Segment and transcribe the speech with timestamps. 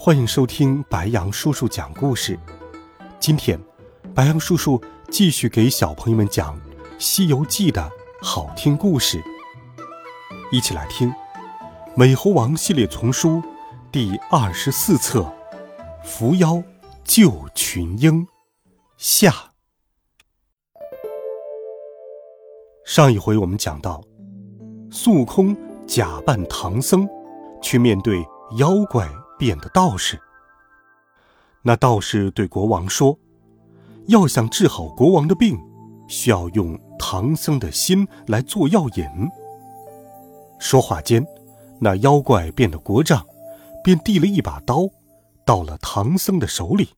[0.00, 2.38] 欢迎收听白杨叔叔讲故事。
[3.18, 3.60] 今天，
[4.14, 6.56] 白杨叔叔继续给小朋友们讲
[7.00, 7.90] 《西游记》的
[8.22, 9.20] 好听故事，
[10.52, 11.10] 一起来听
[11.96, 13.42] 《美猴王》系列丛书
[13.90, 15.22] 第二十四册
[16.04, 16.62] 《伏妖
[17.02, 18.24] 救群英》
[18.96, 19.50] 下。
[22.84, 24.00] 上一回我们讲到，
[24.92, 25.56] 孙悟空
[25.88, 27.06] 假扮唐僧。
[27.60, 28.24] 去面对
[28.58, 29.04] 妖怪
[29.38, 30.20] 变的道士。
[31.62, 33.18] 那道士对国王说
[34.08, 35.58] ：“要想治好国王的病，
[36.08, 39.04] 需要用唐僧的心来做药引。”
[40.60, 41.24] 说话间，
[41.80, 43.24] 那妖怪变的国丈
[43.84, 44.88] 便递了一把刀，
[45.46, 46.90] 到了唐僧的手里。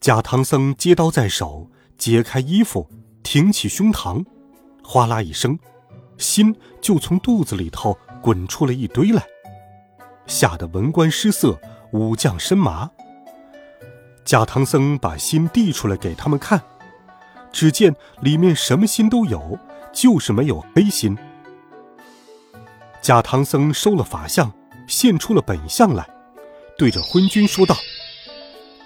[0.00, 2.88] 假唐僧接刀在手，解开衣服，
[3.22, 4.24] 挺起胸膛，
[4.82, 5.58] 哗啦一声，
[6.18, 7.98] 心就从肚子里头。
[8.22, 9.26] 滚出了一堆来，
[10.26, 11.58] 吓得文官失色，
[11.92, 12.90] 武将身麻。
[14.24, 16.60] 假唐僧把心递出来给他们看，
[17.52, 19.58] 只见里面什么心都有，
[19.92, 21.16] 就是没有黑心。
[23.00, 24.52] 假唐僧收了法相，
[24.86, 26.08] 现出了本相来，
[26.78, 27.76] 对着昏君说道：“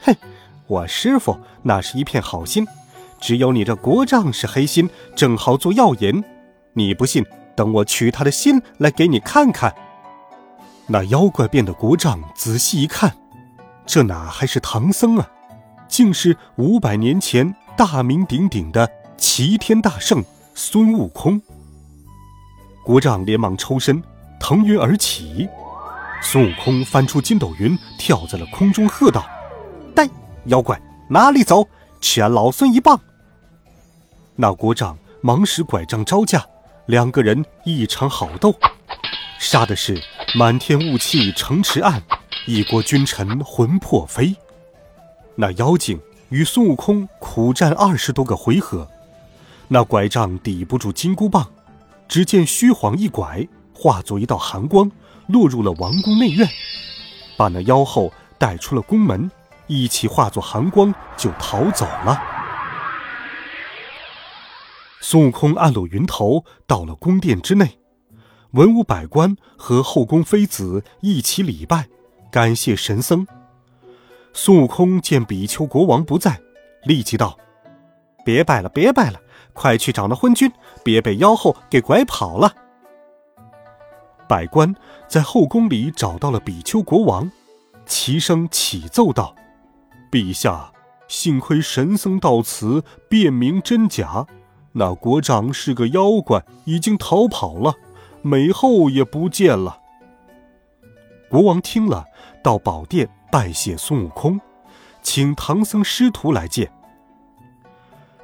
[0.00, 0.16] 嘿，
[0.66, 2.66] 我师傅那是一片好心，
[3.20, 6.24] 只有你这国丈是黑心，正好做药引。
[6.72, 7.24] 你不信？”
[7.56, 9.74] 等我取他的心来给你看看。
[10.88, 13.12] 那妖怪变的国丈仔细一看，
[13.84, 15.28] 这哪还是唐僧啊，
[15.88, 21.40] 竟是五百年前大名鼎鼎的齐天大圣孙悟空。
[22.84, 24.02] 国丈连忙抽身，
[24.38, 25.48] 腾云而起。
[26.22, 29.26] 孙悟空翻出筋斗云，跳在了空中，喝道
[29.94, 30.08] ：“呆
[30.44, 31.68] 妖怪，哪里走？
[32.00, 32.98] 吃俺老孙一棒！”
[34.36, 36.44] 那国丈忙使拐杖招架。
[36.86, 38.54] 两个人一场好斗，
[39.40, 40.00] 杀的是
[40.34, 42.02] 满天雾气，城池暗，
[42.46, 44.34] 一国君臣魂魄飞。
[45.36, 45.98] 那妖精
[46.30, 48.86] 与孙悟空苦战二十多个回合，
[49.68, 51.48] 那拐杖抵不住金箍棒，
[52.08, 54.90] 只见虚晃一拐，化作一道寒光，
[55.28, 56.46] 落入了王宫内院，
[57.36, 59.30] 把那妖后带出了宫门，
[59.68, 62.20] 一起化作寒光就逃走了。
[65.00, 67.78] 孙悟空暗落云头，到了宫殿之内，
[68.56, 71.88] 文武百官和后宫妃子一起礼拜，
[72.30, 73.26] 感谢神僧。
[74.32, 76.40] 孙悟空见比丘国王不在，
[76.84, 77.38] 立即道
[78.24, 79.20] ：“别拜了，别拜了，
[79.52, 80.50] 快去找那昏君，
[80.82, 82.54] 别被妖后给拐跑了。”
[84.26, 84.74] 百官
[85.06, 87.30] 在后宫里找到了比丘国王，
[87.84, 89.36] 齐声启奏道
[90.10, 90.72] ：“陛下，
[91.08, 94.26] 幸亏神僧到此，辨明真假。”
[94.72, 97.74] 那国丈是个妖怪，已经逃跑了，
[98.26, 99.80] 美后也不见了。
[101.30, 102.04] 国王听了，
[102.42, 104.40] 到宝殿拜谢孙悟空，
[105.00, 106.68] 请唐僧师徒来见。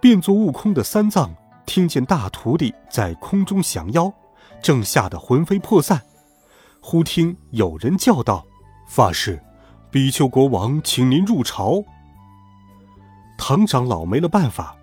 [0.00, 1.32] 变作悟空的三藏
[1.64, 4.12] 听见大徒弟在空中降妖，
[4.60, 6.02] 正吓得魂飞魄散，
[6.80, 8.44] 忽听有人叫道
[8.88, 9.40] ：“法师，
[9.92, 11.84] 比丘国王请您入朝。”
[13.38, 14.76] 唐长老没了办法。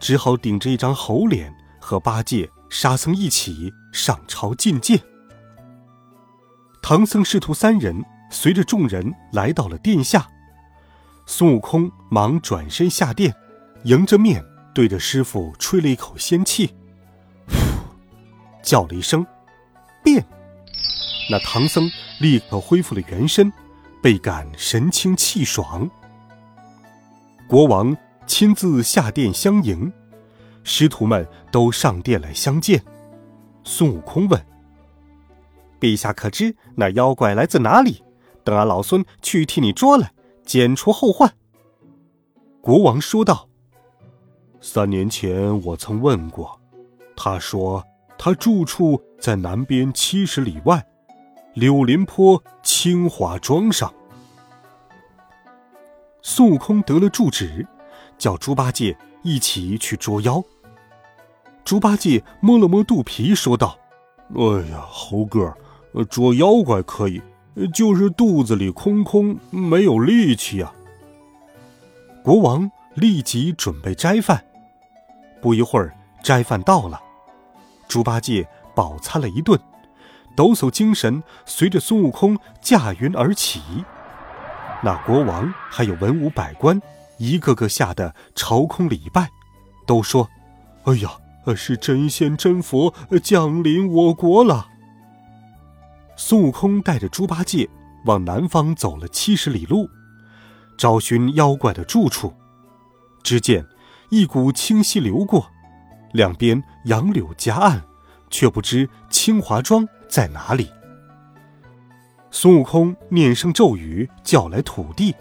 [0.00, 5.00] 只好顶着一张猴脸，和八戒、沙僧一起上朝觐见。
[6.82, 10.26] 唐僧师徒三人随着众人来到了殿下，
[11.24, 13.32] 孙悟空忙转身下殿，
[13.84, 16.74] 迎着面对着师傅吹了一口仙气，
[17.46, 17.54] 呼，
[18.60, 19.24] 叫了一声，
[20.02, 20.26] 变。
[21.30, 23.52] 那唐僧立刻恢复了原身，
[24.02, 25.88] 倍感神清气爽。
[27.48, 27.96] 国王。
[28.26, 29.92] 亲自下殿相迎，
[30.64, 32.82] 师徒们都上殿来相见。
[33.62, 34.44] 孙悟空问
[35.78, 38.02] ：“陛下可知那妖怪来自哪里？
[38.42, 40.12] 等俺老孙去替你捉来，
[40.44, 41.32] 剪除后患。”
[42.60, 43.48] 国王说道
[44.60, 46.58] ：“三年前我曾问过，
[47.14, 47.84] 他说
[48.18, 50.84] 他住处在南边七十里外，
[51.52, 53.94] 柳林坡青华庄上。”
[56.22, 57.66] 孙悟空得了住址。
[58.16, 60.42] 叫猪八戒一起去捉妖。
[61.64, 63.78] 猪八戒摸了摸肚皮，说道
[64.36, 65.52] ：“哎呀，猴哥，
[66.10, 67.22] 捉妖怪可以，
[67.72, 70.70] 就是肚子里空空，没有力气呀。”
[72.22, 74.44] 国王立即准备斋饭。
[75.40, 77.00] 不一会儿，斋饭到了，
[77.88, 79.58] 猪八戒饱餐了一顿，
[80.36, 83.62] 抖擞精神，随着孙悟空驾云而起。
[84.82, 86.80] 那国王还有文武百官，
[87.16, 89.28] 一个个吓得朝空礼拜，
[89.86, 90.28] 都说
[90.84, 91.10] ：“哎呀，
[91.52, 92.94] 是真仙真佛
[93.24, 94.68] 降临我国了。”
[96.16, 97.68] 孙悟空带着猪八戒
[98.04, 99.90] 往南方走了七十里路，
[100.78, 102.32] 找寻妖怪的住处。
[103.24, 103.66] 只见
[104.10, 105.50] 一股清溪流过，
[106.12, 107.82] 两边杨柳夹岸，
[108.30, 110.70] 却不知清华庄在哪里。
[112.30, 115.14] 孙悟空念声咒语，叫来土地。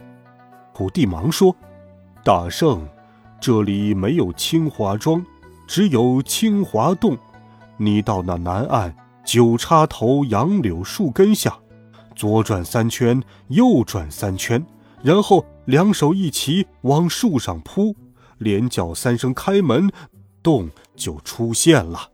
[0.74, 1.56] 土地忙说
[2.24, 2.88] ：“大圣，
[3.40, 5.26] 这里没有清华庄，
[5.68, 7.18] 只有清华洞。
[7.78, 8.96] 你到那南岸。”
[9.26, 11.58] 九叉头杨柳树根下，
[12.14, 14.62] 左转三圈，右转三圈，
[15.02, 17.96] 然后两手一齐往树上扑，
[18.40, 19.90] 连叫三声“开门”，
[20.44, 22.12] 洞就出现了。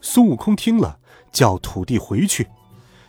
[0.00, 1.00] 孙悟空听了，
[1.32, 2.46] 叫土地回去，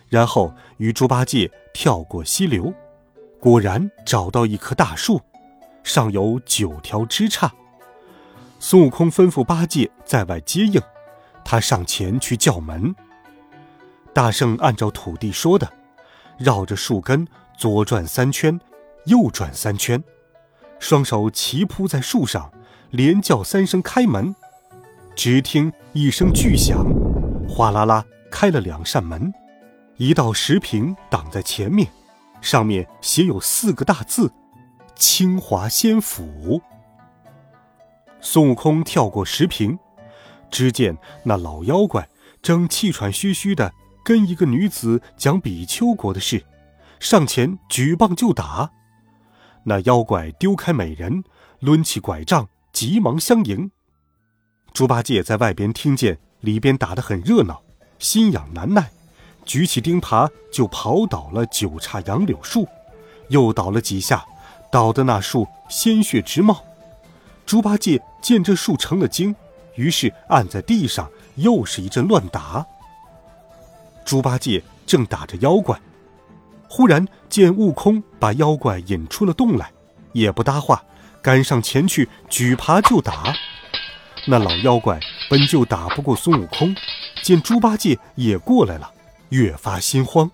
[0.09, 2.73] 然后与猪八戒跳过溪流，
[3.39, 5.21] 果然找到一棵大树，
[5.83, 7.47] 上有九条枝杈。
[8.59, 10.81] 孙悟空吩咐八戒在外接应。
[11.43, 12.93] 他上前去叫门。
[14.13, 15.71] 大圣按照土地说的，
[16.37, 17.27] 绕着树根
[17.57, 18.59] 左转三圈，
[19.05, 20.03] 右转三圈，
[20.79, 22.51] 双手齐扑在树上，
[22.89, 24.35] 连叫三声“开门”。
[25.15, 26.85] 只听一声巨响，
[27.47, 29.33] 哗啦啦开了两扇门，
[29.95, 31.87] 一道石屏挡在前面，
[32.41, 34.31] 上面写有四个大字
[34.95, 36.61] ：“清华仙府。”
[38.29, 39.79] 孙悟空跳过石屏。
[40.51, 42.09] 只见那老妖怪
[42.41, 43.71] 正气喘吁吁地
[44.03, 46.43] 跟一个女子讲比丘国的事，
[46.99, 48.69] 上前举棒就打。
[49.63, 51.23] 那妖怪丢开美人，
[51.61, 53.71] 抡起拐杖，急忙相迎。
[54.73, 57.61] 猪八戒在外边听见里边打得很热闹，
[57.97, 58.91] 心痒难耐，
[59.45, 62.67] 举起钉耙就刨倒了九叉杨柳树，
[63.29, 64.25] 又倒了几下，
[64.69, 66.61] 倒的那树鲜血直冒。
[67.47, 69.33] 猪八戒见这树成了精。
[69.75, 72.65] 于是按在地上，又是一阵乱打。
[74.03, 75.79] 猪八戒正打着妖怪，
[76.67, 79.71] 忽然见悟空把妖怪引出了洞来，
[80.11, 80.83] 也不搭话，
[81.21, 83.33] 赶上前去举耙就打。
[84.25, 84.99] 那老妖怪
[85.29, 86.75] 本就打不过孙悟空，
[87.21, 88.91] 见猪八戒也过来了，
[89.29, 90.29] 越发心慌，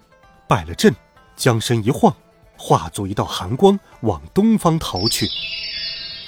[0.48, 0.95] 败了阵，
[1.36, 2.15] 将身一晃，
[2.57, 5.27] 化作一道寒光，往东方逃去。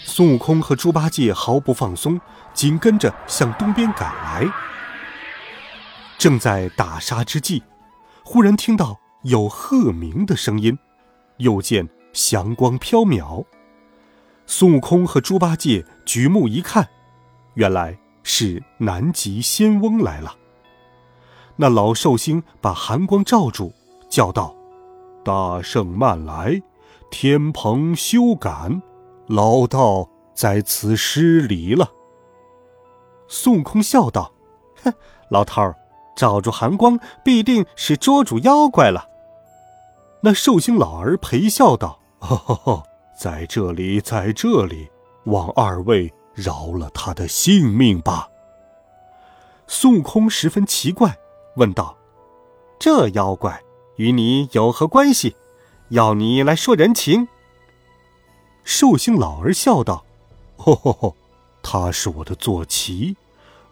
[0.07, 2.21] 孙悟空和猪八戒毫不放松。
[2.53, 4.47] 紧跟着向东边赶来，
[6.17, 7.61] 正在打杀之际，
[8.23, 10.79] 忽然听到有鹤鸣的声音，
[11.35, 13.43] 又见祥光飘渺。
[14.47, 16.87] 孙悟空和猪八戒举目一看，
[17.55, 20.33] 原来是南极仙翁来了。
[21.57, 23.73] 那老寿星把寒光罩住，
[24.07, 24.55] 叫道
[25.25, 26.61] ：“大圣慢来，
[27.11, 28.81] 天蓬休赶，
[29.27, 31.91] 老道在此失礼了。”
[33.27, 34.31] 孙悟空笑道
[34.83, 34.93] ：“哼，
[35.29, 35.75] 老头儿，
[36.15, 39.09] 罩住寒光，必定是捉住妖怪了。”
[40.21, 41.99] 那寿星老儿陪笑道
[43.17, 44.89] ：“在这里，在这里，
[45.25, 48.29] 望二位饶了他的性命吧。”
[49.67, 51.17] 孙悟空十分奇怪，
[51.55, 51.97] 问道
[52.79, 53.63] ：“这妖怪
[53.97, 55.35] 与你有何关系？
[55.89, 57.27] 要你来说人情？”
[58.65, 60.03] 寿星老儿笑道
[60.57, 61.15] ：“吼吼吼！”
[61.61, 63.15] 他是我的坐骑，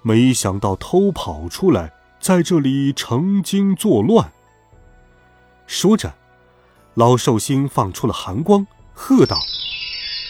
[0.02, 4.32] 没想到偷跑出来，在这里成精作乱。
[5.68, 6.14] 说着，
[6.94, 9.38] 老寿星放出了寒光，喝道：“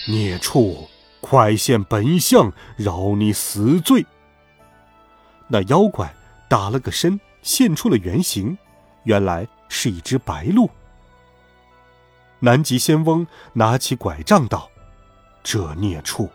[0.07, 0.87] 孽畜，
[1.19, 4.05] 快现本相，饶你死罪！”
[5.49, 6.13] 那妖怪
[6.49, 8.57] 打了个身，现出了原形，
[9.03, 10.69] 原来是一只白鹿。
[12.43, 14.69] 南极仙翁拿起拐杖道
[15.43, 16.29] ：“这孽畜！”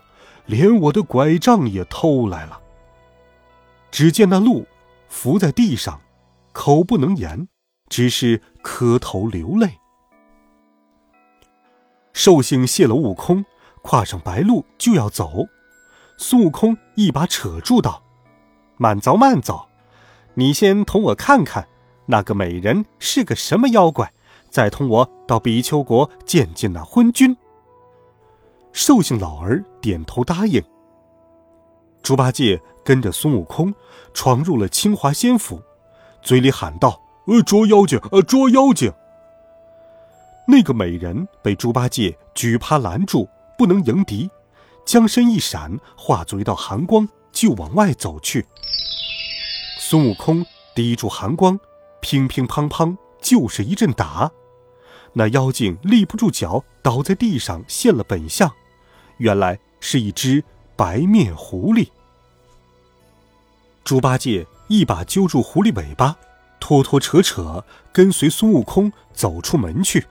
[0.46, 2.58] 连我的拐杖也偷来了。
[3.90, 4.66] 只见那鹿
[5.06, 6.00] 伏在地上，
[6.52, 7.48] 口不能言，
[7.90, 9.78] 只是磕头流泪。
[12.14, 13.44] 寿星谢了悟空，
[13.82, 15.46] 跨上白鹿就要走，
[16.16, 18.02] 孙悟空一把扯住道
[18.78, 19.68] ：“慢走，慢走，
[20.32, 21.68] 你先同我看看
[22.06, 24.14] 那个美人是个什么妖怪，
[24.50, 27.36] 再同我到比丘国见见那昏君。”
[28.72, 30.62] 寿星老儿点头答应。
[32.02, 33.74] 猪八戒跟着孙悟空
[34.14, 35.60] 闯入了清华仙府，
[36.22, 38.00] 嘴里喊道：“呃，捉妖精！
[38.12, 38.92] 呃，捉妖精！”
[40.46, 43.28] 那个美人被猪八戒举耙拦住，
[43.58, 44.30] 不能迎敌，
[44.86, 48.46] 将身一闪，化作一道寒光，就往外走去。
[49.78, 51.58] 孙悟空抵住寒光，
[52.00, 54.30] 乒乒乓乓就是一阵打，
[55.12, 58.50] 那妖精立不住脚，倒在地上，现了本相，
[59.18, 60.42] 原来是一只
[60.76, 61.88] 白面狐狸。
[63.84, 66.16] 猪八戒一把揪住狐狸尾巴，
[66.60, 70.06] 拖拖扯扯跟随孙悟空走出门去。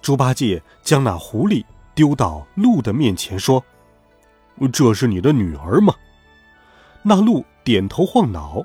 [0.00, 3.62] 猪八戒将那狐狸丢到鹿的面前，说
[4.72, 5.94] ：“这是你的女儿吗？”
[7.04, 8.64] 那鹿点头晃脑，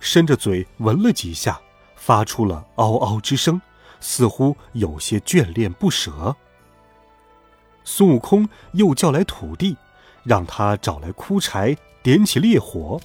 [0.00, 1.60] 伸着嘴闻了几下，
[2.06, 3.60] 发出了嗷嗷之声，
[3.98, 6.36] 似乎有些眷恋不舍。
[7.82, 9.76] 孙悟空又叫来土地，
[10.22, 13.00] 让他找来枯柴，点起烈火，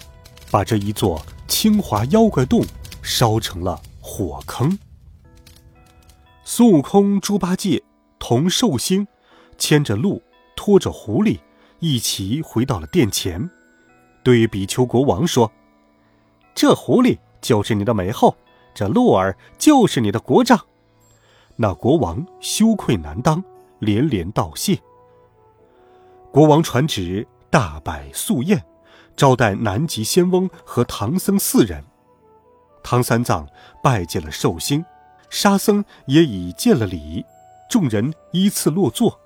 [0.52, 2.64] 把这一座清华妖怪洞
[3.02, 4.78] 烧成了火坑。
[6.44, 7.82] 孙悟空、猪八戒
[8.20, 9.08] 同寿星
[9.58, 10.22] 牵着鹿，
[10.56, 11.40] 拖着狐狸，
[11.80, 13.50] 一起回到了殿前，
[14.22, 15.52] 对比丘国王说
[16.54, 18.38] ：“这狐狸就是你的美后，
[18.74, 20.60] 这鹿儿就是你的国丈。”
[21.58, 23.44] 那国王羞愧难当，
[23.80, 24.80] 连连道谢。
[26.32, 28.64] 国王传旨，大摆素宴，
[29.16, 31.84] 招待南极仙翁和唐僧四人。
[32.84, 33.48] 唐三藏
[33.84, 34.84] 拜见了寿星。
[35.30, 37.24] 沙僧也已见了礼，
[37.70, 39.18] 众人依次落座。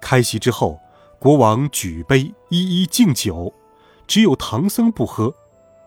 [0.00, 0.80] 开席之后，
[1.20, 3.54] 国王举杯一一敬酒，
[4.08, 5.32] 只有唐僧不喝。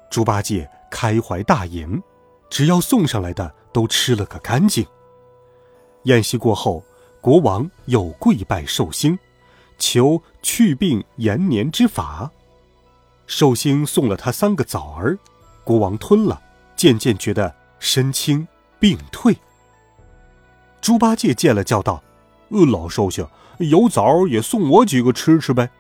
[0.10, 2.02] 猪八戒开怀大饮，
[2.54, 4.86] 只要送上来的都吃了个干净。
[6.04, 6.84] 宴席过后，
[7.20, 9.18] 国王又跪拜寿星，
[9.80, 12.30] 求去病延年之法。
[13.26, 15.18] 寿星送了他三个枣儿，
[15.64, 16.40] 国王吞了，
[16.76, 18.48] 渐渐觉得身轻。
[18.80, 19.36] 病退。
[20.80, 22.04] 猪八戒见了，叫道
[22.52, 23.26] ：“呃，老寿星，
[23.58, 25.72] 有枣也送我几个吃吃呗。”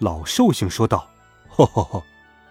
[0.00, 1.06] 老寿星说道
[1.46, 2.02] ：“哈哈哈，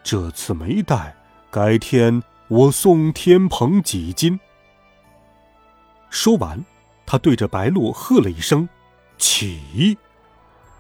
[0.04, 1.18] 这次没带，
[1.50, 4.40] 改天我送天蓬几斤。”
[6.10, 6.64] 说完，
[7.06, 8.68] 他对着白鹿喝了一声
[9.18, 9.98] ：“起！”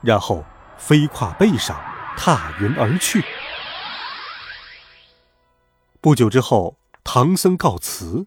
[0.01, 0.43] 然后
[0.77, 1.79] 飞跨背上，
[2.15, 3.23] 踏云而去。
[5.99, 8.25] 不久之后，唐僧告辞。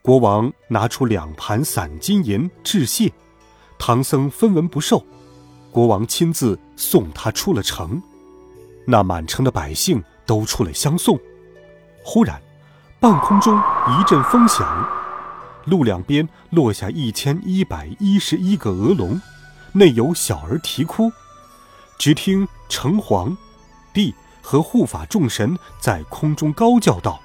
[0.00, 3.12] 国王拿出两盘散金银致谢，
[3.76, 5.04] 唐僧分文不受，
[5.72, 8.00] 国王亲自送他出了城。
[8.86, 11.18] 那满城的百姓都出来相送。
[12.04, 12.40] 忽然，
[12.98, 14.88] 半空中一阵风响，
[15.66, 19.20] 路两边落下一千一百一十一个鹅笼，
[19.72, 21.12] 内有小儿啼哭。
[21.98, 23.36] 只听城隍、
[23.92, 27.20] 帝和护法众神在空中高叫道：“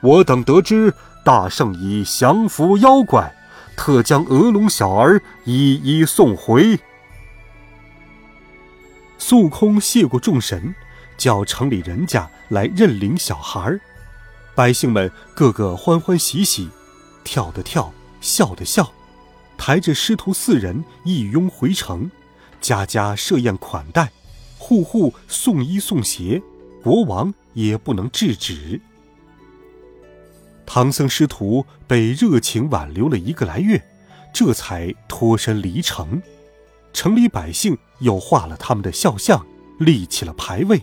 [0.00, 0.92] 我等得知。”
[1.24, 3.34] 大圣已降服妖怪，
[3.76, 6.80] 特将鹅龙小儿一一送回。
[9.18, 10.74] 孙悟空谢过众神，
[11.18, 13.78] 叫城里人家来认领小孩
[14.58, 16.68] 百姓们个个欢欢喜喜，
[17.22, 18.92] 跳的跳，笑的笑，
[19.56, 22.10] 抬着师徒四人一拥回城，
[22.60, 24.10] 家家设宴款待，
[24.58, 26.42] 户户送衣送鞋，
[26.82, 28.80] 国王也不能制止。
[30.66, 33.80] 唐僧师徒被热情挽留了一个来月，
[34.34, 36.20] 这才脱身离城。
[36.92, 39.46] 城里百姓又画了他们的肖像，
[39.78, 40.82] 立起了牌位，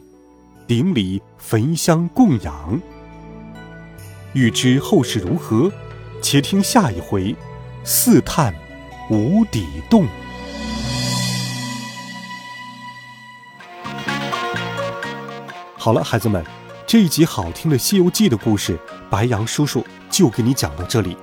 [0.65, 2.81] 顶礼焚香供养。
[4.35, 5.71] 欲知后事如何，
[6.21, 7.31] 且听下一回
[7.85, 8.53] 《四探
[9.09, 10.03] 无底洞》。
[15.77, 16.45] 好了，孩子们。
[16.85, 18.77] 这一集好听的《西游记》的故事，
[19.09, 21.17] 白羊叔叔就给你讲到这里。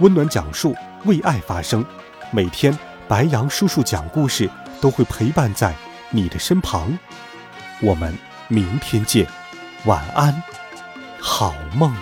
[0.00, 0.76] 温暖讲述，
[1.06, 1.82] 为爱发声。
[2.30, 2.78] 每天，
[3.08, 5.74] 白羊叔叔讲故事都会陪伴在
[6.10, 6.98] 你的身旁。
[7.80, 8.14] 我们
[8.48, 9.26] 明天见，
[9.86, 10.42] 晚安，
[11.18, 11.96] 好梦。